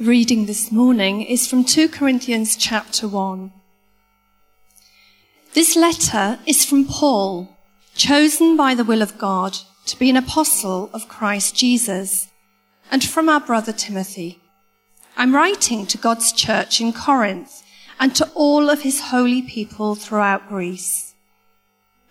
[0.00, 3.52] Reading this morning is from 2 Corinthians chapter 1.
[5.52, 7.54] This letter is from Paul,
[7.94, 12.28] chosen by the will of God to be an apostle of Christ Jesus,
[12.90, 14.40] and from our brother Timothy.
[15.18, 17.62] I'm writing to God's church in Corinth
[17.98, 21.14] and to all of his holy people throughout Greece.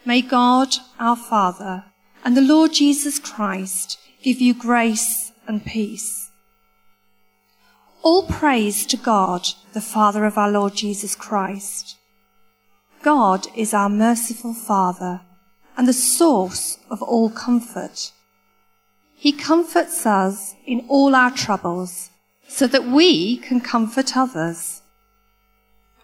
[0.06, 1.86] May God, our Father,
[2.24, 6.29] and the Lord Jesus Christ give you grace and peace.
[8.02, 11.98] All praise to God, the Father of our Lord Jesus Christ.
[13.02, 15.20] God is our merciful Father
[15.76, 18.14] and the source of all comfort.
[19.16, 22.10] He comforts us in all our troubles
[22.48, 24.82] so that we can comfort others.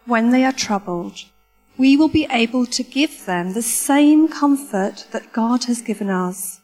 [0.06, 1.24] When they are troubled,
[1.78, 6.60] we will be able to give them the same comfort that God has given us.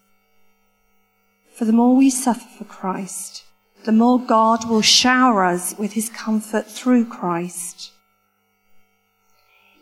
[1.53, 3.45] For the more we suffer for Christ,
[3.83, 7.91] the more God will shower us with his comfort through Christ.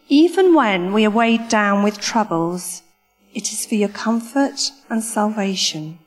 [0.08, 2.82] Even when we are weighed down with troubles,
[3.34, 6.00] it is for your comfort and salvation.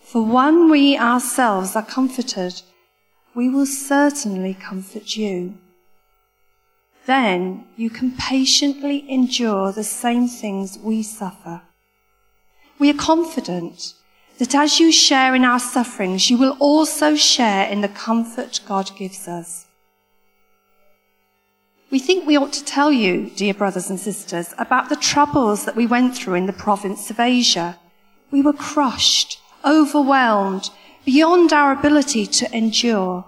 [0.00, 2.62] For when we ourselves are comforted,
[3.34, 5.54] we will certainly comfort you.
[7.06, 11.62] Then you can patiently endure the same things we suffer.
[12.78, 13.94] We are confident
[14.38, 18.90] that as you share in our sufferings, you will also share in the comfort God
[18.96, 19.66] gives us.
[21.90, 25.74] We think we ought to tell you, dear brothers and sisters, about the troubles that
[25.74, 27.78] we went through in the province of Asia.
[28.30, 30.70] We were crushed, overwhelmed,
[31.04, 33.24] beyond our ability to endure.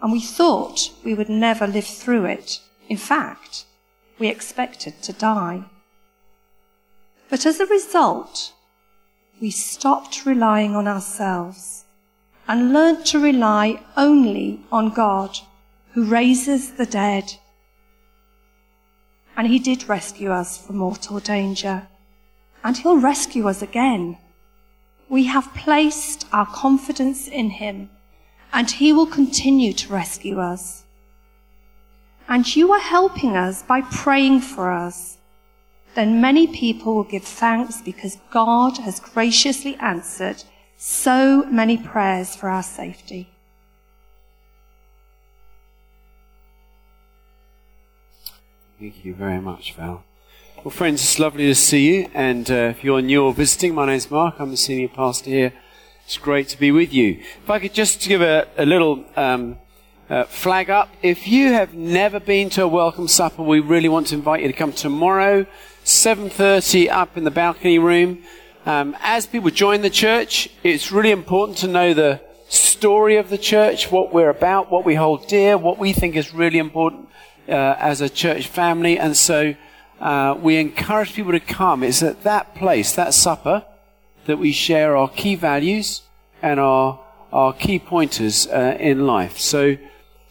[0.00, 2.60] And we thought we would never live through it.
[2.88, 3.66] In fact,
[4.18, 5.64] we expected to die.
[7.28, 8.52] But as a result,
[9.42, 11.84] we stopped relying on ourselves
[12.46, 15.36] and learned to rely only on God
[15.94, 17.34] who raises the dead.
[19.36, 21.88] And he did rescue us from mortal danger.
[22.62, 24.16] And he'll rescue us again.
[25.08, 27.90] We have placed our confidence in him
[28.52, 30.84] and he will continue to rescue us.
[32.28, 35.18] And you are helping us by praying for us
[35.94, 40.42] then many people will give thanks because God has graciously answered
[40.76, 43.28] so many prayers for our safety.
[48.78, 50.02] Thank you very much, Val.
[50.64, 52.10] Well, friends, it's lovely to see you.
[52.14, 54.36] And uh, if you're new or visiting, my name's Mark.
[54.38, 55.52] I'm the senior pastor here.
[56.04, 57.20] It's great to be with you.
[57.42, 59.58] If I could just give a, a little um,
[60.12, 60.90] uh, flag up.
[61.02, 64.48] If you have never been to a welcome supper, we really want to invite you
[64.48, 65.46] to come tomorrow
[65.84, 68.22] 7.30 up in the balcony room.
[68.64, 73.38] Um, as people join the church, it's really important to know the story of the
[73.38, 77.08] church, what we're about, what we hold dear, what we think is really important
[77.48, 78.98] uh, as a church family.
[78.98, 79.54] And so
[80.00, 81.82] uh, we encourage people to come.
[81.82, 83.64] It's at that place, that supper,
[84.26, 86.02] that we share our key values
[86.40, 87.00] and our,
[87.32, 89.38] our key pointers uh, in life.
[89.38, 89.76] So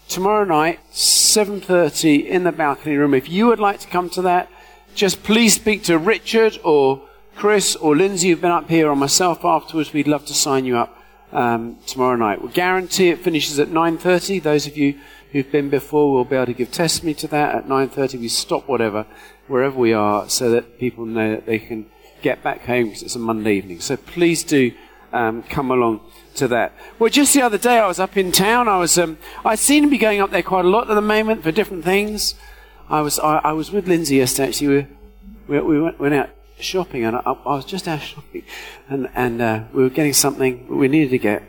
[0.07, 3.13] tomorrow night, 7.30 in the balcony room.
[3.13, 4.49] If you would like to come to that,
[4.95, 7.01] just please speak to Richard or
[7.35, 9.93] Chris or Lindsay who've been up here or myself afterwards.
[9.93, 10.97] We'd love to sign you up
[11.31, 12.41] um, tomorrow night.
[12.41, 14.43] We'll guarantee it finishes at 9.30.
[14.43, 14.99] Those of you
[15.31, 17.55] who've been before will be able to give testimony to that.
[17.55, 19.05] At 9.30 we stop whatever,
[19.47, 21.85] wherever we are, so that people know that they can
[22.21, 23.79] get back home because it's a Monday evening.
[23.79, 24.73] So please do
[25.13, 26.01] um, come along
[26.35, 26.73] to that.
[26.99, 28.67] Well, just the other day I was up in town.
[28.67, 31.01] I was, um, I seem to be going up there quite a lot at the
[31.01, 32.35] moment for different things.
[32.91, 34.49] I was I, I was with Lindsay yesterday.
[34.49, 34.87] Actually,
[35.47, 36.29] we, we, we went, went out
[36.59, 38.43] shopping, and I, I, was just out shopping,
[38.89, 41.41] and and uh, we were getting something we needed to get,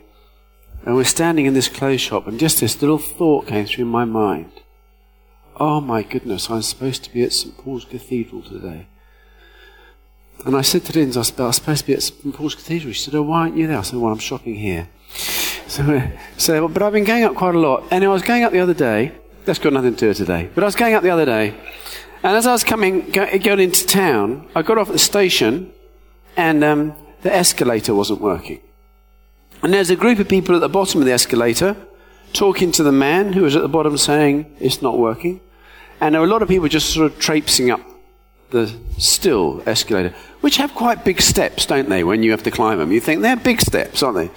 [0.85, 4.05] and we're standing in this clothes shop, and just this little thought came through my
[4.05, 4.51] mind.
[5.57, 8.87] Oh my goodness, I'm supposed to be at St Paul's Cathedral today.
[10.45, 12.91] And I said to Lindsay, I was supposed to be at St Paul's Cathedral.
[12.93, 13.77] She said, Oh, why aren't you there?
[13.77, 14.87] I said, Well, I'm shopping here.
[15.65, 16.03] So,
[16.37, 17.85] so, but I've been going up quite a lot.
[17.89, 19.13] And I was going up the other day,
[19.45, 20.49] that's got nothing to do today.
[20.53, 21.55] But I was going up the other day,
[22.23, 25.71] and as I was coming, going into town, I got off at the station,
[26.37, 28.61] and um, the escalator wasn't working.
[29.61, 31.75] And there's a group of people at the bottom of the escalator
[32.33, 35.39] talking to the man who was at the bottom saying, it's not working.
[36.01, 37.79] And there were a lot of people just sort of traipsing up
[38.49, 42.79] the still escalator, which have quite big steps, don't they, when you have to climb
[42.79, 42.91] them?
[42.91, 44.29] You think they're big steps, aren't they?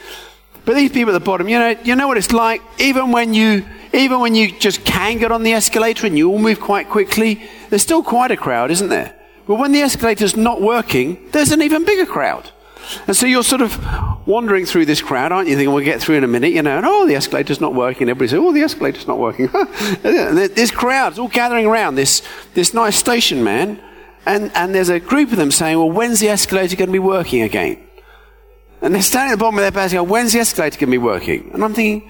[0.66, 2.60] But these people at the bottom, you know, you know what it's like?
[2.78, 3.64] Even when you
[3.94, 7.48] even when you just can get on the escalator and you all move quite quickly,
[7.70, 9.14] there's still quite a crowd, isn't there?
[9.46, 12.50] But when the escalator's not working, there's an even bigger crowd.
[13.06, 13.78] And so you're sort of
[14.26, 15.54] wandering through this crowd, aren't you?
[15.54, 18.08] Thinking we'll get through in a minute, you know, and oh, the escalator's not working.
[18.08, 19.46] Everybody says, oh, the escalator's not working.
[20.02, 22.22] this crowd's all gathering around this,
[22.54, 23.80] this nice station man,
[24.24, 26.98] and, and there's a group of them saying, well, when's the escalator going to be
[26.98, 27.85] working again?
[28.86, 30.92] And they're standing at the bottom of their beds going, when's the escalator going to
[30.92, 31.50] be working?
[31.52, 32.08] And I'm thinking,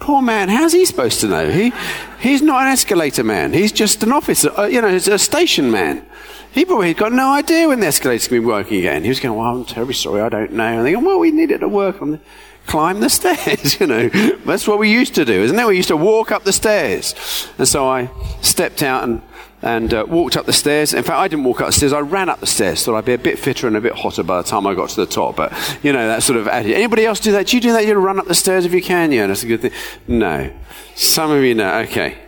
[0.00, 1.50] poor man, how's he supposed to know?
[1.50, 1.70] He,
[2.18, 3.52] he's not an escalator man.
[3.52, 6.06] He's just an officer, uh, you know, he's a station man.
[6.52, 9.02] He probably got no idea when the escalator's going to be working again.
[9.02, 10.78] He was going, well, I'm terribly sorry, I don't know.
[10.78, 12.20] And they go, well, we need it to work on the,
[12.66, 14.08] climb the stairs, you know.
[14.46, 15.66] That's what we used to do, isn't it?
[15.66, 17.14] We used to walk up the stairs.
[17.58, 18.08] And so I
[18.40, 19.20] stepped out and,
[19.64, 20.92] and uh, walked up the stairs.
[20.92, 22.84] In fact, I didn't walk up the stairs, I ran up the stairs.
[22.84, 24.90] Thought I'd be a bit fitter and a bit hotter by the time I got
[24.90, 25.36] to the top.
[25.36, 25.52] But,
[25.82, 26.76] you know, that sort of attitude.
[26.76, 27.46] Anybody else do that?
[27.46, 27.86] Do you do that?
[27.86, 29.10] You run up the stairs if you can?
[29.10, 29.72] Yeah, that's a good thing.
[30.06, 30.52] No.
[30.94, 31.78] Some of you know.
[31.78, 32.18] Okay.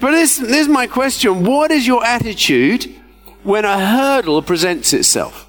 [0.00, 1.44] But this, this is my question.
[1.44, 2.94] What is your attitude
[3.42, 5.48] when a hurdle presents itself?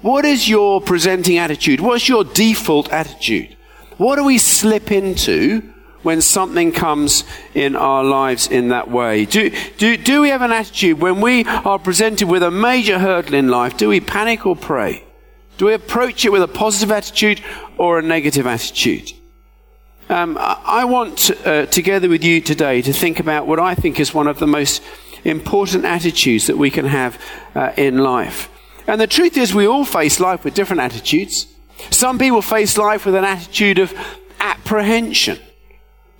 [0.00, 1.80] What is your presenting attitude?
[1.80, 3.58] What's your default attitude?
[3.98, 9.24] What do we slip into when something comes in our lives in that way?
[9.24, 13.34] Do, do, do we have an attitude when we are presented with a major hurdle
[13.34, 13.76] in life?
[13.76, 15.04] Do we panic or pray?
[15.58, 17.40] Do we approach it with a positive attitude
[17.78, 19.12] or a negative attitude?
[20.08, 24.14] Um, I want, uh, together with you today, to think about what I think is
[24.14, 24.82] one of the most
[25.24, 27.20] important attitudes that we can have
[27.54, 28.48] uh, in life.
[28.86, 31.48] And the truth is, we all face life with different attitudes.
[31.90, 33.92] Some people face life with an attitude of
[34.38, 35.38] apprehension.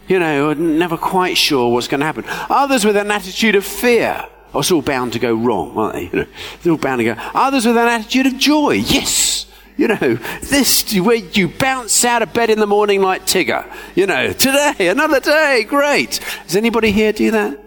[0.09, 2.25] You know, never quite sure what's going to happen.
[2.49, 4.25] Others with an attitude of fear.
[4.55, 6.05] Oh, it's all bound to go wrong, aren't they?
[6.05, 7.15] You know, it's all bound to go.
[7.35, 8.73] Others with an attitude of joy.
[8.73, 9.47] Yes.
[9.77, 13.71] You know, this, where you bounce out of bed in the morning like Tigger.
[13.95, 16.21] You know, today, another day, great.
[16.45, 17.59] Does anybody here do that?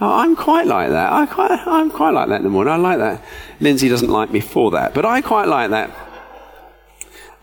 [0.00, 1.12] Oh, I'm quite like that.
[1.12, 2.72] I quite, I'm quite like that in the morning.
[2.72, 3.24] I like that.
[3.58, 5.90] Lindsay doesn't like me for that, but I quite like that.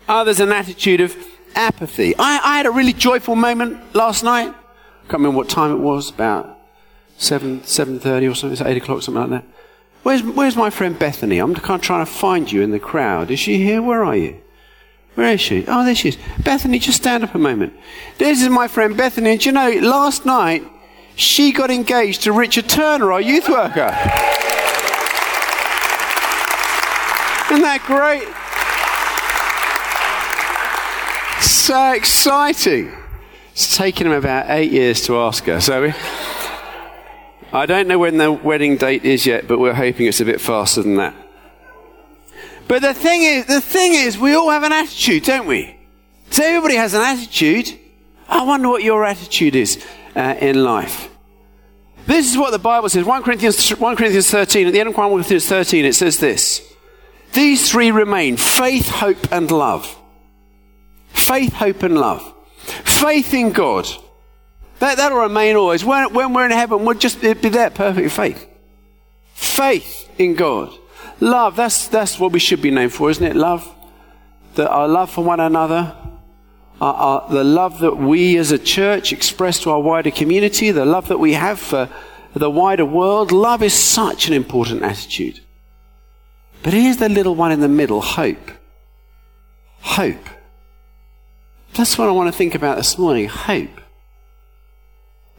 [0.06, 1.14] There's an attitude of
[1.56, 2.14] apathy.
[2.16, 4.48] I, I had a really joyful moment last night.
[4.48, 6.58] I can't remember what time it was, about
[7.18, 9.44] 7, 7.30 or something, it's 8 o'clock, something like that.
[10.02, 11.38] Where's, where's my friend Bethany?
[11.38, 13.30] I'm kind of trying to find you in the crowd.
[13.30, 13.82] Is she here?
[13.82, 14.40] Where are you?
[15.16, 15.64] Where is she?
[15.66, 16.18] Oh, there she is.
[16.44, 17.72] Bethany, just stand up a moment.
[18.18, 19.30] This is my friend Bethany.
[19.30, 20.62] And you know, last night,
[21.16, 23.90] she got engaged to Richard Turner, our youth worker.
[27.50, 28.45] Isn't that great?
[31.66, 32.92] So exciting.
[33.50, 35.60] It's taken him about eight years to ask her.
[35.60, 35.94] So we,
[37.52, 40.40] I don't know when the wedding date is yet, but we're hoping it's a bit
[40.40, 41.12] faster than that.
[42.68, 45.76] But the thing is, the thing is, we all have an attitude, don't we?
[46.30, 47.76] So everybody has an attitude.
[48.28, 49.84] I wonder what your attitude is
[50.14, 51.08] uh, in life.
[52.06, 53.04] This is what the Bible says.
[53.04, 56.62] 1 Corinthians, 1 Corinthians 13, at the end of 1 Corinthians 13, it says this.
[57.32, 59.95] These three remain faith, hope, and love.
[61.26, 62.34] Faith, hope, and love.
[62.56, 63.88] Faith in God.
[64.78, 65.84] That, that'll remain always.
[65.84, 68.46] When, when we're in heaven, we'll just be there, perfect faith.
[69.34, 70.72] Faith in God.
[71.18, 73.34] Love, that's, that's what we should be known for, isn't it?
[73.34, 73.68] Love.
[74.54, 75.96] That our love for one another,
[76.80, 80.84] our, our, the love that we as a church express to our wider community, the
[80.84, 81.88] love that we have for
[82.34, 83.32] the wider world.
[83.32, 85.40] Love is such an important attitude.
[86.62, 88.50] But here's the little one in the middle hope.
[89.80, 90.28] Hope.
[91.76, 93.82] That's what I want to think about this morning hope.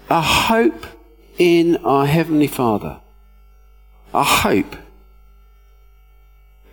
[0.07, 0.85] A hope
[1.39, 2.99] in our Heavenly Father.
[4.13, 4.75] A hope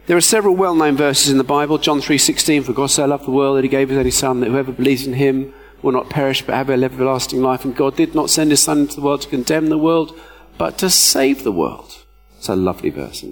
[0.07, 1.79] there are several well-known verses in the Bible.
[1.79, 4.51] John 3:16, "For God so loved the world that He gave His only Son, that
[4.51, 8.29] whoever believes in Him will not perish but have everlasting life." And God did not
[8.29, 10.15] send His Son into the world to condemn the world,
[10.59, 12.05] but to save the world.
[12.37, 13.25] It's a lovely verse.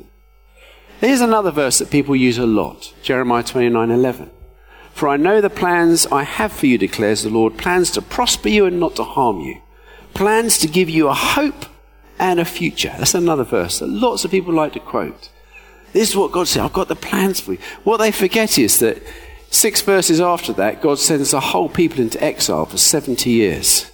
[0.98, 4.30] Here's another verse that people use a lot: Jeremiah 29:11.
[4.92, 8.48] For I know the plans I have for you, declares the Lord, plans to prosper
[8.48, 9.60] you and not to harm you,
[10.14, 11.66] plans to give you a hope
[12.18, 12.94] and a future.
[12.98, 15.30] That's another verse that lots of people like to quote.
[15.92, 16.62] This is what God said.
[16.62, 17.58] I've got the plans for you.
[17.84, 19.02] What they forget is that
[19.50, 23.90] six verses after that, God sends a whole people into exile for 70 years.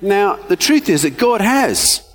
[0.00, 2.08] Now, the truth is that God has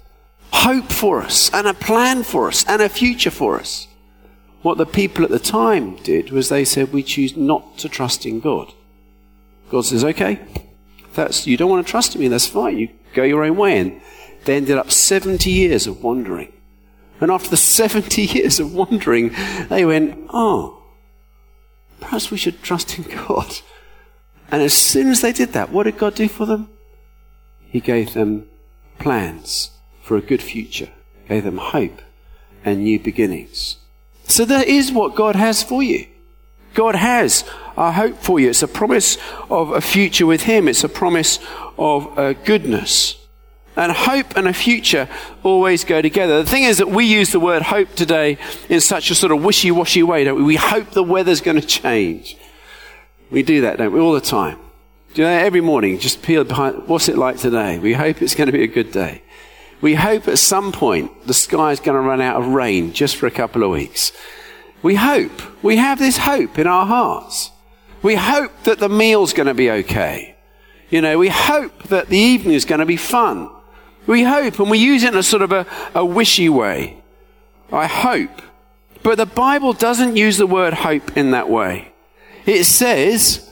[0.52, 3.88] hope for us and a plan for us and a future for us.
[4.66, 8.26] What the people at the time did was they said, We choose not to trust
[8.26, 8.74] in God.
[9.70, 10.40] God says, Okay,
[11.14, 12.80] that's, you don't want to trust in me, that's fine.
[12.80, 13.78] You go your own way.
[13.78, 14.02] And
[14.46, 16.52] they ended up 70 years of wandering.
[17.22, 19.36] And after the 70 years of wandering,
[19.70, 20.82] they went, oh,
[22.00, 23.58] perhaps we should trust in God.
[24.50, 26.70] And as soon as they did that, what did God do for them?
[27.68, 28.50] He gave them
[28.98, 29.70] plans
[30.02, 30.90] for a good future,
[31.30, 32.02] gave them hope,
[32.64, 33.78] and new beginnings.
[34.28, 36.08] So that is what God has for you.
[36.74, 37.46] God has
[37.78, 38.50] a hope for you.
[38.50, 39.18] It's a promise
[39.50, 40.68] of a future with Him.
[40.68, 41.40] It's a promise
[41.78, 43.16] of uh, goodness.
[43.78, 45.08] And hope and a future
[45.44, 46.42] always go together.
[46.44, 48.38] The thing is that we use the word hope today
[48.70, 50.44] in such a sort of wishy-washy way, don't we?
[50.44, 52.38] We hope the weather's going to change.
[53.32, 54.60] We do that, don't we, all the time.
[55.14, 57.80] Do you know, every morning, just peel behind, what's it like today?
[57.80, 59.24] We hope it's going to be a good day.
[59.86, 63.18] We hope at some point the sky is going to run out of rain just
[63.18, 64.12] for a couple of weeks.
[64.82, 65.64] We hope.
[65.64, 67.52] We have this hope in our hearts.
[68.02, 70.38] We hope that the meal's going to be okay.
[70.90, 73.48] You know, we hope that the evening is going to be fun.
[74.08, 77.04] We hope, and we use it in a sort of a, a wishy way.
[77.72, 78.42] I hope.
[79.04, 81.94] But the Bible doesn't use the word hope in that way.
[82.48, 83.45] It says,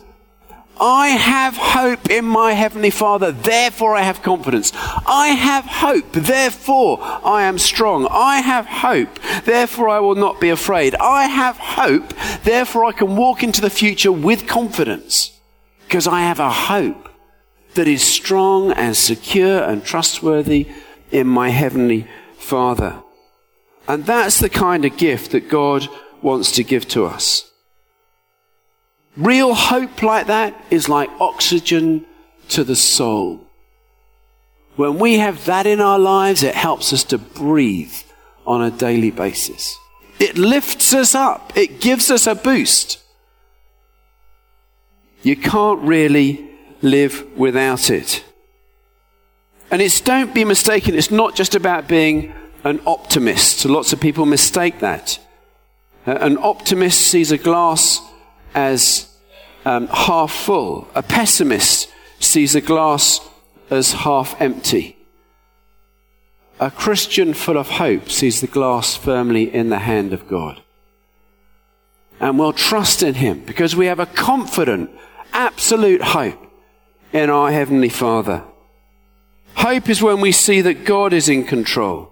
[0.80, 4.72] I have hope in my Heavenly Father, therefore I have confidence.
[4.76, 8.08] I have hope, therefore I am strong.
[8.10, 10.96] I have hope, therefore I will not be afraid.
[10.96, 12.14] I have hope,
[12.44, 15.40] therefore I can walk into the future with confidence.
[15.86, 17.08] Because I have a hope
[17.76, 20.68] that is strong and secure and trustworthy
[21.12, 23.02] in my Heavenly Father.
[23.88, 25.88] And that's the kind of gift that God
[26.22, 27.53] wants to give to us.
[29.16, 32.06] Real hope like that is like oxygen
[32.50, 33.42] to the soul.
[34.76, 37.94] When we have that in our lives, it helps us to breathe
[38.48, 39.78] on a daily basis.
[40.20, 41.56] It lifts us up.
[41.56, 43.00] It gives us a boost.
[45.22, 46.50] You can't really
[46.82, 48.24] live without it.
[49.70, 53.66] And it's, don't be mistaken, it's not just about being an optimist.
[53.66, 55.20] Lots of people mistake that.
[56.06, 58.02] An optimist sees a glass
[58.54, 59.14] as
[59.66, 60.88] um, half full.
[60.96, 63.20] A pessimist sees a glass
[63.70, 64.98] as half empty.
[66.60, 70.62] A Christian full of hope sees the glass firmly in the hand of God.
[72.20, 74.92] And we'll trust in Him because we have a confident,
[75.34, 76.40] absolute hope
[77.12, 78.44] in our Heavenly Father.
[79.56, 82.12] Hope is when we see that God is in control.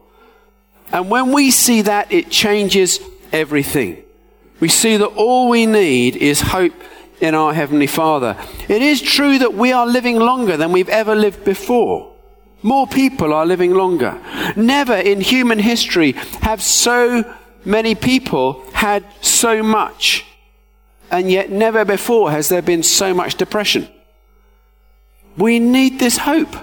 [0.91, 3.00] And when we see that, it changes
[3.31, 4.03] everything.
[4.62, 6.74] We see that all we need is hope
[7.20, 8.38] in our Heavenly Father.
[8.70, 12.13] It is true that we are living longer than we've ever lived before.
[12.62, 14.22] More people are living longer.
[14.56, 17.24] Never in human history have so
[17.65, 20.25] many people had so much.
[21.10, 23.89] And yet never before has there been so much depression.
[25.38, 26.56] We need this hope.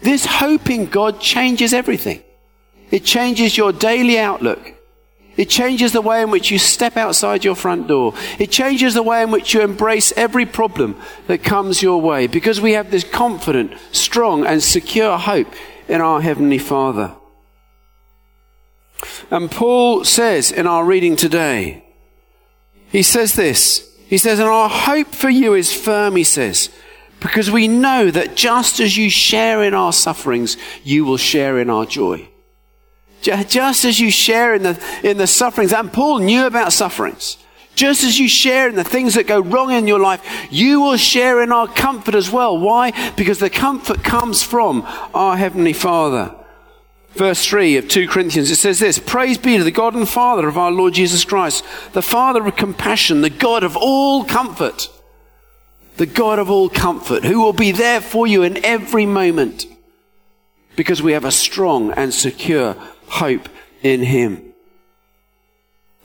[0.00, 2.22] This hope in God changes everything.
[2.90, 4.75] It changes your daily outlook.
[5.36, 8.14] It changes the way in which you step outside your front door.
[8.38, 12.60] It changes the way in which you embrace every problem that comes your way because
[12.60, 15.52] we have this confident, strong, and secure hope
[15.88, 17.14] in our Heavenly Father.
[19.30, 21.84] And Paul says in our reading today,
[22.88, 23.82] he says this.
[24.06, 26.70] He says, and our hope for you is firm, he says,
[27.20, 31.68] because we know that just as you share in our sufferings, you will share in
[31.68, 32.28] our joy.
[33.26, 37.38] Just as you share in the, in the sufferings, and Paul knew about sufferings.
[37.74, 40.96] Just as you share in the things that go wrong in your life, you will
[40.96, 42.56] share in our comfort as well.
[42.56, 42.92] Why?
[43.16, 46.34] Because the comfort comes from our Heavenly Father.
[47.10, 50.48] Verse 3 of 2 Corinthians, it says this Praise be to the God and Father
[50.48, 54.88] of our Lord Jesus Christ, the Father of compassion, the God of all comfort
[55.96, 59.66] the God of all comfort, who will be there for you in every moment
[60.76, 62.76] because we have a strong and secure
[63.08, 63.48] hope
[63.82, 64.54] in Him.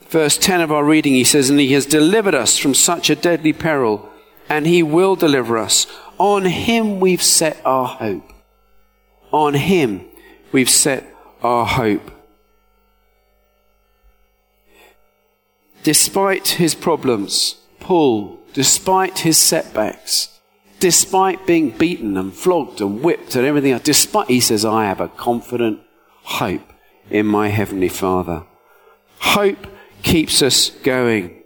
[0.08, 3.16] Verse 10 of our reading, he says, And He has delivered us from such a
[3.16, 4.10] deadly peril,
[4.48, 5.86] and He will deliver us.
[6.18, 8.32] On Him we've set our hope.
[9.32, 10.04] On Him
[10.52, 11.06] we've set
[11.42, 12.10] our hope.
[15.82, 20.40] Despite his problems, Paul despite his setbacks,
[20.80, 25.00] despite being beaten and flogged and whipped and everything else, despite, he says, I have
[25.00, 25.80] a confident
[26.22, 26.71] hope
[27.12, 28.42] in my Heavenly Father.
[29.18, 29.66] Hope
[30.02, 31.42] keeps us going.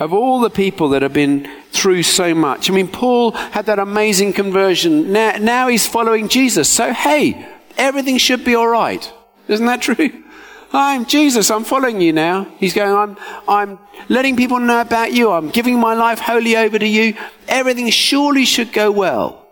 [0.00, 3.78] Of all the people that have been through so much, I mean, Paul had that
[3.78, 5.12] amazing conversion.
[5.12, 6.68] Now, now he's following Jesus.
[6.68, 9.10] So, hey, everything should be all right.
[9.46, 10.24] Isn't that true?
[10.72, 11.52] I'm Jesus.
[11.52, 12.48] I'm following you now.
[12.58, 13.16] He's going, I'm,
[13.46, 13.78] I'm
[14.08, 15.30] letting people know about you.
[15.30, 17.14] I'm giving my life wholly over to you.
[17.46, 19.43] Everything surely should go well.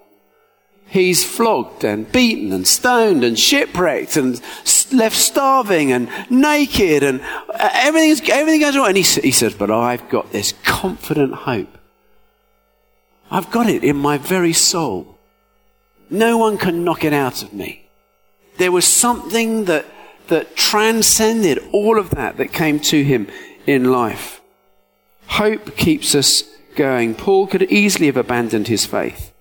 [0.93, 4.39] He's flogged and beaten and stoned and shipwrecked and
[4.93, 8.89] left starving and naked and uh, everything's, everything goes wrong.
[8.89, 11.79] And he, he says, but I've got this confident hope.
[13.31, 15.19] I've got it in my very soul.
[16.11, 17.89] No one can knock it out of me.
[18.59, 19.87] There was something that
[20.29, 23.29] that transcended all of that that came to him
[23.67, 24.41] in life.
[25.27, 26.43] Hope keeps us
[26.77, 27.15] going.
[27.15, 29.32] Paul could easily have abandoned his faith,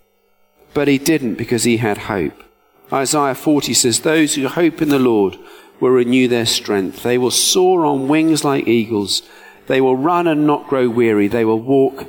[0.73, 2.43] but he didn't because he had hope.
[2.91, 5.37] Isaiah 40 says, Those who hope in the Lord
[5.79, 7.03] will renew their strength.
[7.03, 9.23] They will soar on wings like eagles.
[9.67, 11.27] They will run and not grow weary.
[11.27, 12.05] They will walk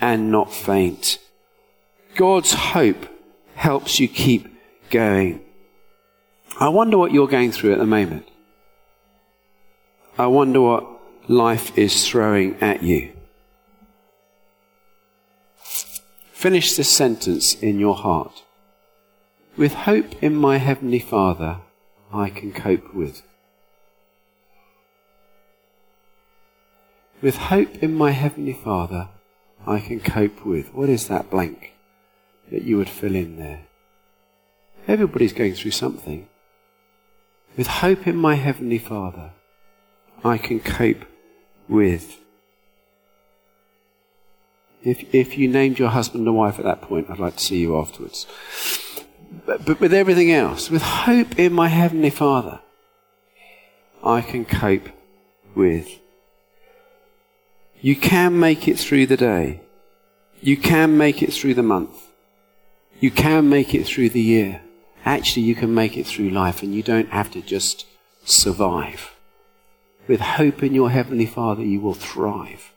[0.00, 1.18] and not faint.
[2.14, 3.06] God's hope
[3.54, 4.48] helps you keep
[4.90, 5.42] going.
[6.58, 8.26] I wonder what you're going through at the moment.
[10.18, 10.86] I wonder what
[11.28, 13.12] life is throwing at you.
[16.40, 18.44] Finish this sentence in your heart.
[19.58, 21.58] With hope in my Heavenly Father,
[22.14, 23.22] I can cope with.
[27.20, 29.10] With hope in my Heavenly Father,
[29.66, 30.72] I can cope with.
[30.72, 31.74] What is that blank
[32.50, 33.66] that you would fill in there?
[34.88, 36.26] Everybody's going through something.
[37.58, 39.32] With hope in my Heavenly Father,
[40.24, 41.04] I can cope
[41.68, 42.19] with.
[44.82, 47.58] If, if you named your husband and wife at that point, I'd like to see
[47.58, 48.26] you afterwards
[49.46, 52.60] but, but with everything else, with hope in my Heavenly Father,
[54.02, 54.88] I can cope
[55.54, 55.98] with.
[57.80, 59.60] You can make it through the day.
[60.40, 62.10] You can make it through the month.
[62.98, 64.62] You can make it through the year.
[65.04, 67.86] Actually, you can make it through life and you don't have to just
[68.24, 69.16] survive.
[70.06, 72.72] With hope in your Heavenly Father, you will thrive.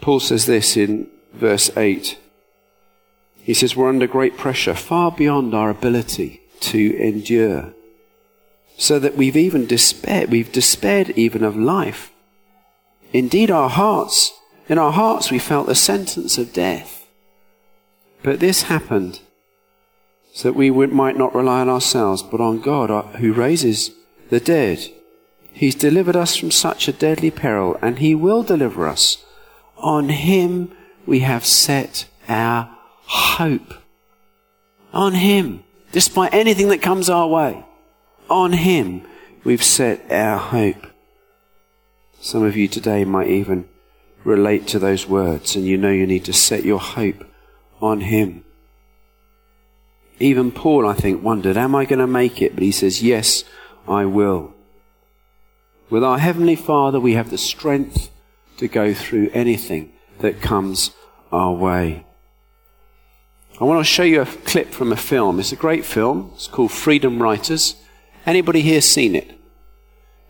[0.00, 2.18] Paul says this in verse 8.
[3.42, 7.74] He says, We're under great pressure, far beyond our ability to endure.
[8.76, 12.12] So that we've even despaired, we've despaired even of life.
[13.12, 14.32] Indeed, our hearts,
[14.68, 17.06] in our hearts, we felt the sentence of death.
[18.22, 19.20] But this happened
[20.32, 23.90] so that we might not rely on ourselves, but on God who raises
[24.28, 24.78] the dead.
[25.52, 29.24] He's delivered us from such a deadly peril, and He will deliver us.
[29.80, 30.72] On him
[31.06, 33.74] we have set our hope.
[34.92, 35.64] On him.
[35.92, 37.64] Despite anything that comes our way.
[38.28, 39.02] On him
[39.44, 40.86] we've set our hope.
[42.20, 43.68] Some of you today might even
[44.24, 47.24] relate to those words and you know you need to set your hope
[47.80, 48.44] on him.
[50.18, 52.54] Even Paul, I think, wondered, am I going to make it?
[52.54, 53.42] But he says, yes,
[53.88, 54.52] I will.
[55.88, 58.10] With our Heavenly Father, we have the strength
[58.60, 60.90] to go through anything that comes
[61.32, 62.04] our way.
[63.58, 65.40] I want to show you a clip from a film.
[65.40, 66.32] It's a great film.
[66.34, 67.76] It's called Freedom Writers.
[68.26, 69.38] Anybody here seen it?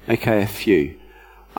[0.08, 0.99] Okay, a few.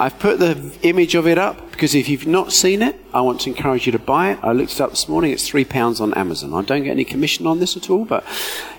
[0.01, 3.41] I've put the image of it up because if you've not seen it, I want
[3.41, 4.39] to encourage you to buy it.
[4.41, 5.31] I looked it up this morning.
[5.31, 6.55] It's three pounds on Amazon.
[6.55, 8.25] I don't get any commission on this at all, but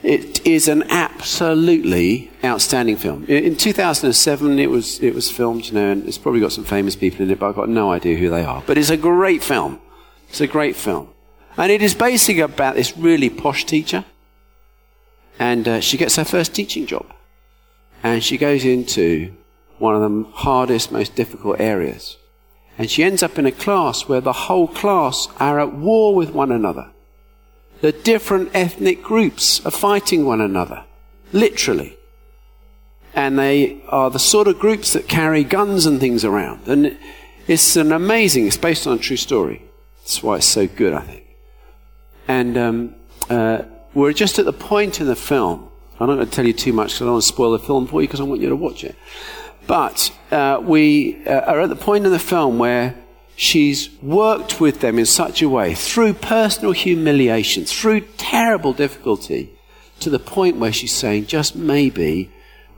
[0.02, 3.24] it is an absolutely outstanding film.
[3.26, 6.96] In 2007, it was it was filmed, you know, and it's probably got some famous
[6.96, 8.60] people in it, but I've got no idea who they are.
[8.66, 9.80] But it's a great film.
[10.28, 11.08] It's a great film,
[11.56, 14.04] and it is basically about this really posh teacher,
[15.38, 17.06] and uh, she gets her first teaching job,
[18.02, 19.32] and she goes into
[19.82, 22.16] one of the hardest, most difficult areas.
[22.78, 26.30] And she ends up in a class where the whole class are at war with
[26.30, 26.92] one another.
[27.80, 30.84] The different ethnic groups are fighting one another,
[31.32, 31.98] literally.
[33.12, 36.68] And they are the sort of groups that carry guns and things around.
[36.68, 36.96] And
[37.48, 39.64] it's an amazing, it's based on a true story.
[39.98, 41.24] That's why it's so good, I think.
[42.28, 42.94] And um,
[43.28, 43.62] uh,
[43.94, 45.68] we're just at the point in the film.
[45.98, 47.58] I'm not going to tell you too much because I don't want to spoil the
[47.58, 48.96] film for you because I want you to watch it.
[49.66, 52.96] But uh, we uh, are at the point in the film where
[53.36, 59.50] she's worked with them in such a way, through personal humiliation, through terrible difficulty,
[60.00, 62.30] to the point where she's saying, just maybe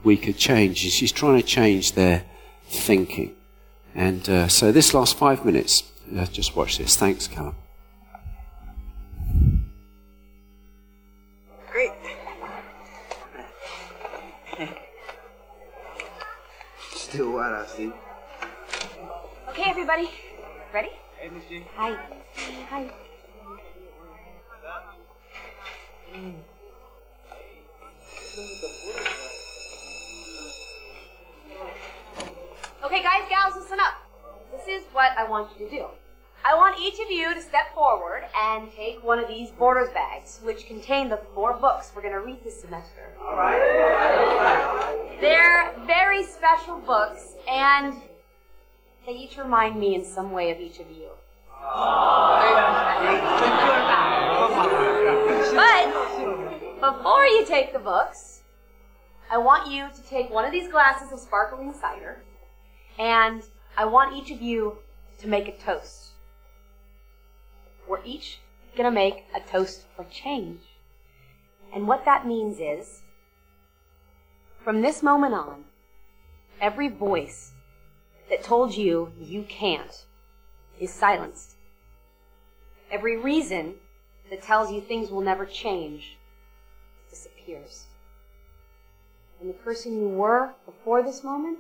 [0.02, 0.84] we could change.
[0.84, 2.24] And she's trying to change their
[2.66, 3.34] thinking.
[3.94, 5.84] And uh, so this last five minutes,
[6.16, 6.96] uh, just watch this.
[6.96, 7.54] Thanks, Callum.
[17.14, 17.92] Still what I see.
[19.50, 20.10] Okay, everybody.
[20.72, 20.88] Ready?
[21.16, 21.62] Hey, Miss G.
[21.76, 21.94] Hi.
[22.70, 22.90] Hi.
[32.84, 33.94] Okay, guys, gals, listen up.
[34.50, 36.03] This is what I want you to do.
[36.46, 40.40] I want each of you to step forward and take one of these Borders bags,
[40.42, 43.14] which contain the four books we're going to read this semester.
[43.18, 45.16] All right.
[45.22, 47.94] They're very special books, and
[49.06, 51.08] they each remind me in some way of each of you.
[55.54, 58.42] But before you take the books,
[59.30, 62.22] I want you to take one of these glasses of sparkling cider,
[62.98, 63.42] and
[63.78, 64.76] I want each of you
[65.20, 66.10] to make a toast.
[67.88, 68.40] We're each
[68.76, 70.60] going to make a toast for change.
[71.72, 73.02] And what that means is,
[74.62, 75.64] from this moment on,
[76.60, 77.52] every voice
[78.30, 80.04] that told you you can't
[80.80, 81.56] is silenced.
[82.90, 83.74] Every reason
[84.30, 86.16] that tells you things will never change
[87.10, 87.84] disappears.
[89.40, 91.58] And the person you were before this moment,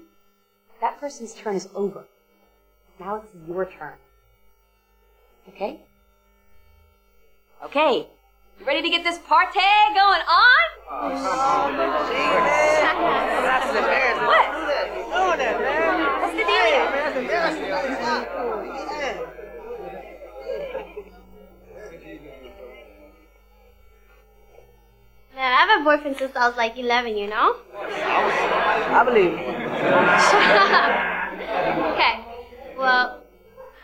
[0.80, 2.04] that person's turn is over.
[2.98, 3.94] Now it's your turn.
[5.48, 5.80] Okay?
[7.64, 8.06] Okay.
[8.60, 9.58] You ready to get this party
[9.94, 10.68] going on?
[14.26, 14.48] what?
[16.20, 16.84] What's the deal?
[25.34, 27.56] Man, I have a boyfriend since I was like 11, you know?
[27.74, 29.32] I believe
[31.94, 32.14] okay.
[32.76, 33.22] Well,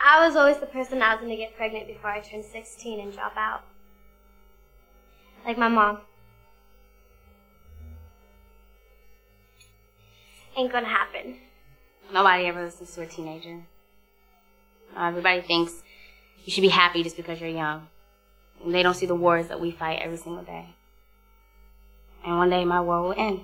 [0.03, 2.99] I was always the person that was going to get pregnant before I turned 16
[2.99, 3.63] and drop out.
[5.45, 5.99] Like my mom.
[10.55, 11.37] Ain't gonna happen.
[12.13, 13.61] Nobody ever listens to a teenager.
[14.95, 15.81] Uh, everybody thinks
[16.43, 17.87] you should be happy just because you're young.
[18.63, 20.67] And they don't see the wars that we fight every single day.
[22.25, 23.41] And one day my war will end.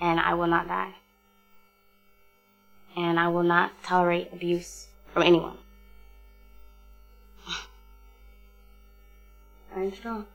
[0.00, 0.94] And I will not die.
[2.96, 5.58] And I will not tolerate abuse from anyone.
[9.76, 10.26] I'm strong.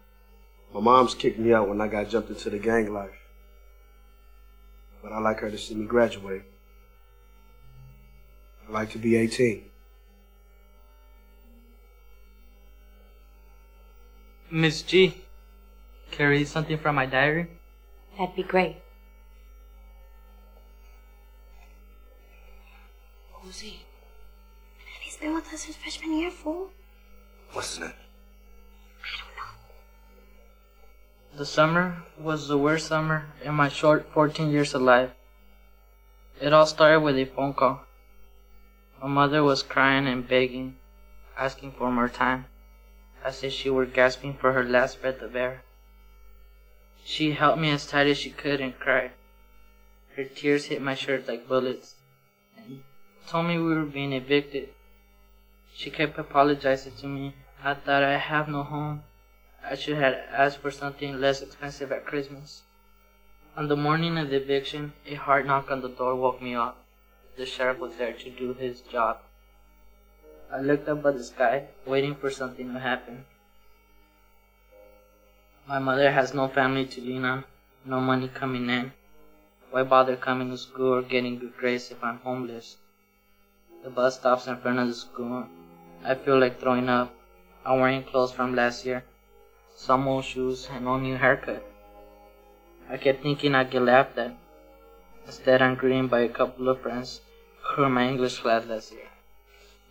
[0.75, 3.15] My mom's kicked me out when I got jumped into the gang life.
[5.01, 6.43] But I like her to see me graduate.
[8.67, 9.63] I like to be 18.
[14.51, 15.15] Miss G,
[16.11, 17.47] can I read something from my diary?
[18.19, 18.75] That'd be great.
[23.31, 23.79] Who's he?
[24.99, 26.69] He's been with us since freshman year, fool.
[27.53, 28.04] What's his name?
[31.37, 35.11] The summer was the worst summer in my short 14 years of life.
[36.39, 37.81] It all started with a phone call.
[39.01, 40.77] My mother was crying and begging,
[41.37, 42.45] asking for more time,
[43.21, 45.63] as if she were gasping for her last breath of air.
[47.03, 49.11] She held me as tight as she could and cried.
[50.15, 51.95] Her tears hit my shirt like bullets
[52.55, 52.81] and
[53.27, 54.69] told me we were being evicted.
[55.73, 57.35] She kept apologizing to me.
[57.61, 59.03] I thought I have no home.
[59.67, 62.61] I should have asked for something less expensive at Christmas.
[63.57, 66.77] On the morning of the eviction, a hard knock on the door woke me up.
[67.35, 69.21] The sheriff was there to do his job.
[70.51, 73.25] I looked up at the sky, waiting for something to happen.
[75.67, 77.43] My mother has no family to lean on,
[77.85, 78.93] no money coming in.
[79.71, 82.77] Why bother coming to school or getting good grades if I'm homeless?
[83.83, 85.47] The bus stops in front of the school.
[86.03, 87.15] I feel like throwing up.
[87.65, 89.03] I'm wearing clothes from last year
[89.75, 91.63] some old shoes, and no new haircut.
[92.89, 94.33] I kept thinking I'd get laughed at.
[95.25, 97.21] Instead, I'm greeted by a couple of friends
[97.61, 99.09] who in my English class last year.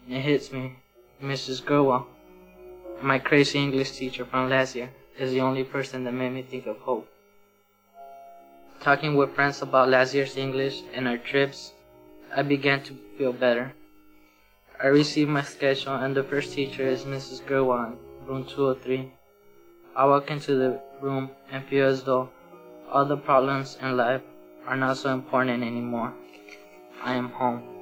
[0.07, 0.77] And it hits me,
[1.23, 1.63] Mrs.
[1.63, 2.07] Gruwell,
[3.03, 6.67] my crazy English teacher from last year, is the only person that made me think
[6.67, 7.09] of hope.
[8.81, 11.73] Talking with friends about last year's English and our trips,
[12.35, 13.73] I began to feel better.
[14.83, 17.43] I received my schedule, and the first teacher is Mrs.
[17.43, 19.13] Gruwell, room 203.
[19.97, 22.31] I walk into the room and feel as though
[22.91, 24.23] all the problems in life
[24.67, 26.13] are not so important anymore.
[27.03, 27.74] I am home.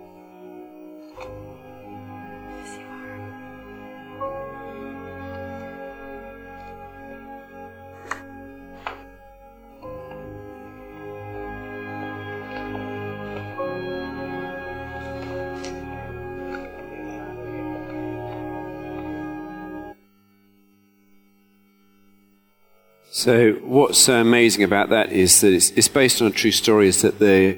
[23.22, 26.88] So, what's uh, amazing about that is that it's, it's based on a true story.
[26.88, 27.56] Is that the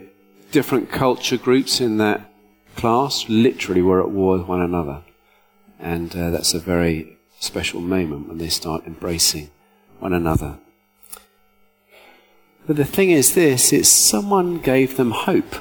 [0.53, 2.31] different culture groups in that
[2.77, 5.01] class literally were at war with one another,
[5.81, 9.51] and uh, that's a very special moment when they start embracing
[10.01, 10.59] one another.
[12.67, 15.55] But the thing is, this: it's someone gave them hope.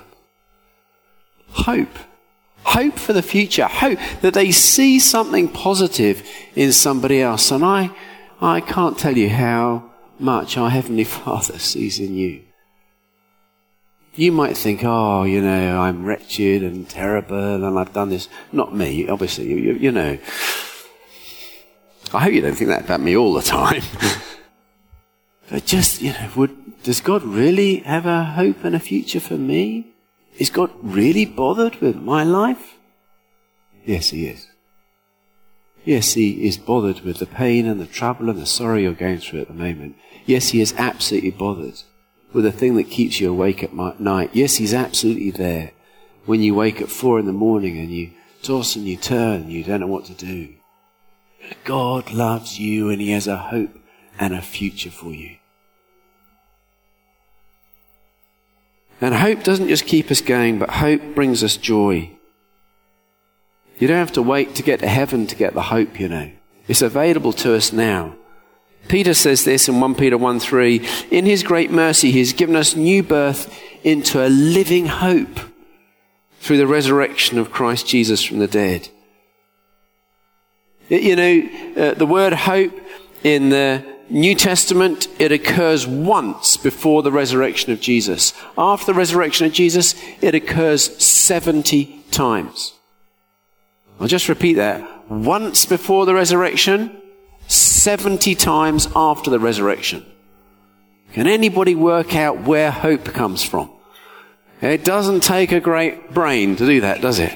[1.52, 1.98] Hope.
[2.66, 3.68] Hope for the future.
[3.68, 7.52] Hope that they see something positive in somebody else.
[7.52, 7.90] And I,
[8.42, 12.44] I can't tell you how much our Heavenly Father sees in you.
[14.16, 18.30] You might think, oh, you know, I'm wretched and terrible and I've done this.
[18.52, 20.20] Not me, obviously, you, you, you know.
[22.14, 23.82] I hope you don't think that about me all the time.
[25.50, 29.38] But just, you know, would, does God really have a hope and a future for
[29.38, 29.88] me?
[30.38, 32.78] Is God really bothered with my life?
[33.86, 34.48] Yes, He is.
[35.86, 39.20] Yes, He is bothered with the pain and the trouble and the sorrow you're going
[39.20, 39.98] through at the moment.
[40.26, 41.82] Yes, He is absolutely bothered
[42.32, 44.30] with the thing that keeps you awake at night.
[44.34, 45.72] Yes, He's absolutely there
[46.26, 49.52] when you wake at four in the morning and you toss and you turn and
[49.52, 50.54] you don't know what to do.
[51.48, 53.78] But God loves you and He has a hope
[54.20, 55.38] and a future for you.
[59.02, 62.13] And hope doesn't just keep us going, but hope brings us joy.
[63.80, 66.32] You don't have to wait to get to heaven to get the hope, you know.
[66.68, 68.16] It's available to us now.
[68.88, 72.56] Peter says this in 1 Peter 1 3 In his great mercy, he has given
[72.56, 75.40] us new birth into a living hope
[76.40, 78.90] through the resurrection of Christ Jesus from the dead.
[80.90, 82.74] You know, uh, the word hope
[83.24, 88.34] in the New Testament, it occurs once before the resurrection of Jesus.
[88.58, 92.74] After the resurrection of Jesus, it occurs 70 times.
[94.04, 95.10] I'll just repeat that.
[95.10, 97.02] Once before the resurrection,
[97.48, 100.06] 70 times after the resurrection.
[101.14, 103.72] Can anybody work out where hope comes from?
[104.62, 107.32] It doesn't take a great brain to do that, does it?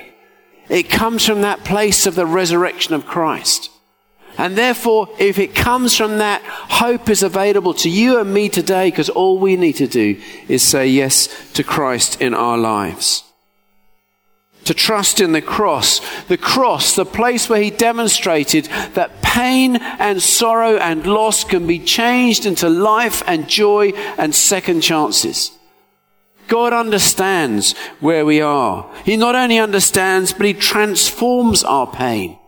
[0.67, 3.71] It comes from that place of the resurrection of Christ.
[4.37, 8.89] And therefore, if it comes from that, hope is available to you and me today
[8.89, 13.23] because all we need to do is say yes to Christ in our lives
[14.67, 15.99] to trust in the cross.
[16.25, 21.79] The cross, the place where he demonstrated that pain and sorrow and loss can be
[21.79, 25.51] changed into life and joy and second chances.
[26.47, 28.89] God understands where we are.
[29.03, 32.39] He not only understands, but he transforms our pain.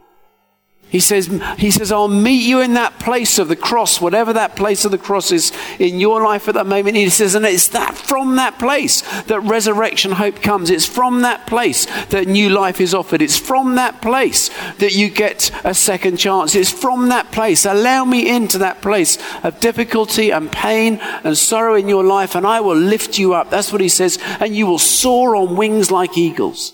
[0.89, 1.28] He says,
[1.60, 4.91] he says, I'll meet you in that place of the cross, whatever that place of
[4.91, 6.95] the cross is in your life at that moment.
[6.95, 10.71] He says, and it's that from that place that resurrection hope comes.
[10.71, 13.21] It's from that place that new life is offered.
[13.21, 14.49] It's from that place
[14.80, 16.56] that you get a second chance.
[16.56, 17.65] It's from that place.
[17.65, 22.47] Allow me into that place of difficulty and pain and sorrow in your life, and
[22.47, 23.52] I will lift you up.
[23.52, 24.17] That's what he says.
[24.39, 26.73] And you will soar on wings like eagles.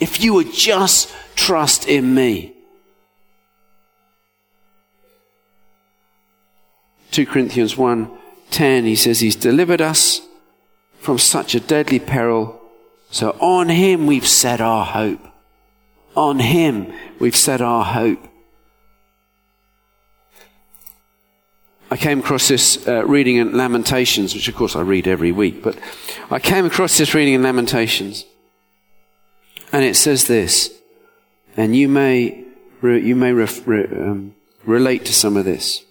[0.00, 2.52] If you would just trust in me.
[7.14, 8.10] 2 Corinthians 1
[8.50, 10.20] 10, he says, He's delivered us
[10.98, 12.60] from such a deadly peril.
[13.12, 15.20] So on Him we've set our hope.
[16.16, 18.18] On Him we've set our hope.
[21.88, 25.62] I came across this uh, reading in Lamentations, which of course I read every week,
[25.62, 25.78] but
[26.32, 28.24] I came across this reading in Lamentations.
[29.72, 30.76] And it says this,
[31.56, 32.44] and you may,
[32.82, 35.84] you may ref, um, relate to some of this.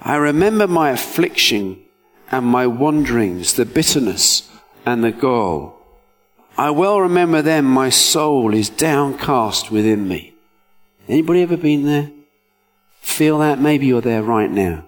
[0.00, 1.80] I remember my affliction
[2.30, 4.50] and my wanderings, the bitterness
[4.84, 5.78] and the gall.
[6.56, 10.34] I well remember them, my soul is downcast within me.
[11.08, 12.10] Anybody ever been there?
[13.00, 13.60] Feel that?
[13.60, 14.84] Maybe you're there right now.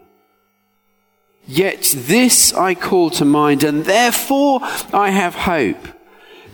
[1.47, 4.61] Yet this I call to mind, and therefore
[4.93, 5.89] I have hope.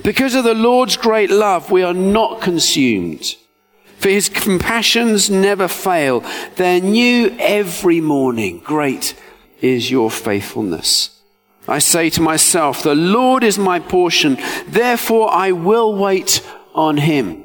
[0.02, 3.36] Because of the Lord's great love, we are not consumed
[4.02, 6.24] for his compassions never fail.
[6.56, 8.58] They're new every morning.
[8.58, 9.14] Great
[9.60, 11.20] is your faithfulness.
[11.68, 14.38] I say to myself, the Lord is my portion.
[14.66, 17.44] Therefore I will wait on him.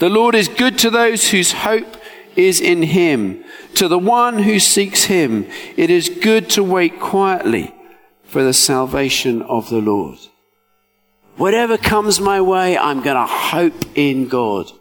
[0.00, 1.96] The Lord is good to those whose hope
[2.34, 3.44] is in him.
[3.76, 7.72] To the one who seeks him, it is good to wait quietly
[8.24, 10.18] for the salvation of the Lord.
[11.36, 14.72] Whatever comes my way, I'm going to hope in God.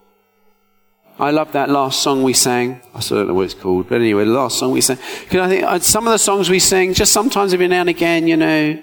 [1.20, 2.82] I love that last song we sang.
[2.96, 4.98] I still don't know what it's called, but anyway, the last song we sang.
[5.24, 7.90] Because I think uh, some of the songs we sing, just sometimes every now and
[7.90, 8.82] again, you know,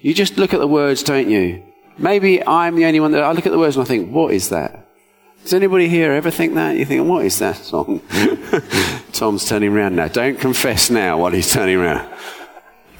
[0.00, 1.64] you just look at the words, don't you?
[1.98, 4.32] Maybe I'm the only one that I look at the words and I think, what
[4.32, 4.86] is that?
[5.42, 6.76] Does anybody here ever think that?
[6.76, 8.02] You think, what is that song?
[9.12, 10.06] Tom's turning around now.
[10.06, 12.08] Don't confess now while he's turning around.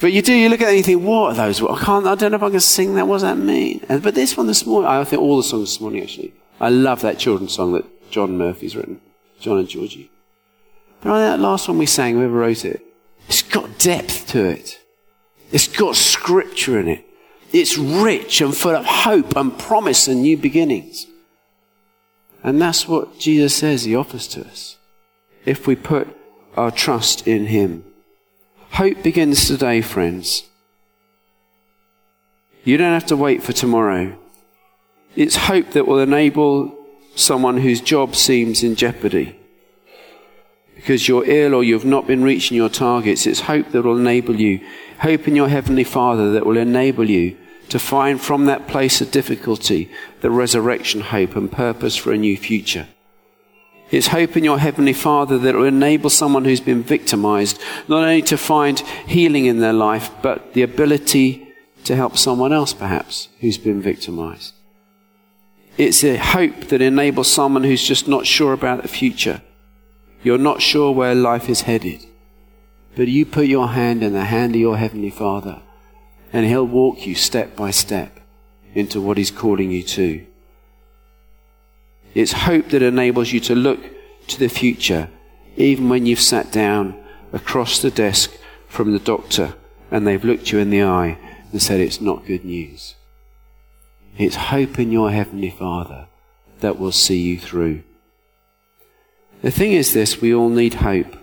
[0.01, 1.63] But you do, you look at it and you think, what are those?
[1.63, 3.07] I can't, I don't know if I can sing that.
[3.07, 3.85] What does that mean?
[3.89, 6.33] But this one this morning, I think all the songs this morning actually.
[6.61, 9.01] I love that children's song that John Murphy's written.
[9.41, 10.11] John and Georgie.
[11.01, 12.83] But on that last one we sang, whoever wrote it,
[13.29, 14.81] it's got depth to it.
[15.53, 17.05] It's got scripture in it.
[17.53, 21.07] It's rich and full of hope and promise and new beginnings.
[22.43, 24.77] And that's what Jesus says he offers to us
[25.45, 26.09] if we put
[26.57, 27.85] our trust in him.
[28.73, 30.45] Hope begins today, friends.
[32.65, 34.19] You don't have to wait for tomorrow.
[35.17, 36.78] It's hope that will enable
[37.19, 39.35] someone whose job seems in jeopardy.
[40.77, 43.27] because you're ill or you've not been reaching your targets.
[43.27, 44.61] It's hope that will enable you.
[45.01, 47.37] Hope in your Heavenly Father that will enable you
[47.69, 52.37] to find from that place of difficulty the resurrection hope and purpose for a new
[52.37, 52.87] future.
[53.91, 58.23] It's hope in your Heavenly Father that will enable someone who's been victimized not only
[58.23, 61.49] to find healing in their life, but the ability
[61.85, 64.55] to help someone else perhaps who's been victimized.
[65.79, 69.41] It's a hope that enables someone who's just not sure about the future
[70.23, 72.05] you're not sure where life is headed.
[72.97, 75.63] But you put your hand in the hand of your Heavenly Father,
[76.33, 78.19] and He'll walk you step by step
[78.75, 80.27] into what He's calling you to.
[82.15, 83.81] It's hope that enables you to look
[84.29, 85.09] to the future,
[85.57, 86.99] even when you've sat down
[87.33, 88.33] across the desk
[88.67, 89.55] from the doctor
[89.91, 91.19] and they've looked you in the eye
[91.53, 92.95] and said it's not good news.
[94.19, 96.09] It's hope in your Heavenly Father
[96.59, 97.85] that will see you through.
[99.43, 101.17] The thing is this we all need hope.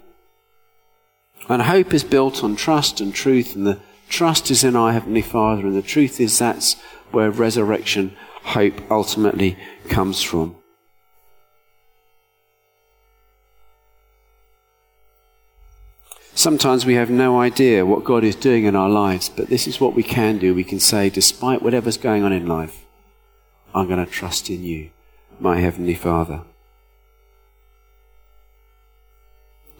[1.49, 5.21] And hope is built on trust and truth, and the trust is in our Heavenly
[5.21, 6.81] Father, and the truth is that's
[7.11, 9.57] where resurrection hope ultimately
[9.89, 10.55] comes from.
[16.33, 19.81] Sometimes we have no idea what God is doing in our lives, but this is
[19.81, 20.55] what we can do.
[20.55, 22.84] We can say, despite whatever's going on in life,
[23.75, 24.89] I'm going to trust in you,
[25.37, 26.43] my Heavenly Father.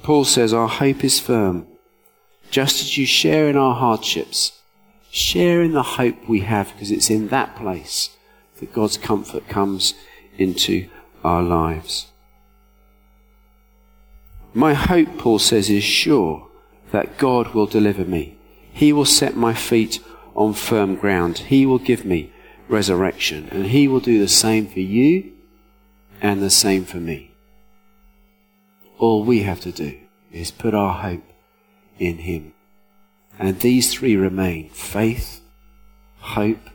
[0.04, 1.66] Paul says, Our hope is firm.
[2.52, 4.60] Just as you share in our hardships,
[5.12, 8.10] share in the hope we have, because it's in that place
[8.60, 9.94] that God's comfort comes
[10.38, 10.90] into
[11.24, 12.08] our lives.
[14.54, 16.50] My hope, Paul says, is sure
[16.92, 18.38] that God will deliver me.
[18.74, 20.02] He will set my feet
[20.36, 21.38] on firm ground.
[21.38, 22.34] He will give me
[22.67, 23.49] resurrection.
[23.51, 25.32] And He will do the same for you
[26.21, 27.32] and the same for me.
[28.97, 29.97] All we have to do
[30.32, 31.23] is put our hope
[31.99, 32.54] in Him.
[33.38, 35.41] And these three remain faith,
[36.19, 36.69] hope,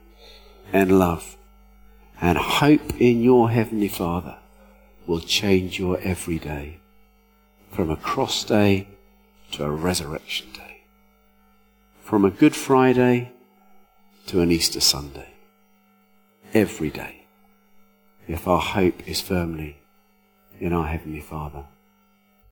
[0.72, 1.36] and love.
[2.20, 4.36] And hope in your Heavenly Father
[5.06, 6.80] will change your every day
[7.72, 8.88] from a cross day
[9.52, 10.82] to a resurrection day,
[12.02, 13.32] from a Good Friday
[14.26, 15.29] to an Easter Sunday.
[16.52, 17.26] Every day,
[18.26, 19.76] if our hope is firmly
[20.58, 21.64] in our Heavenly Father.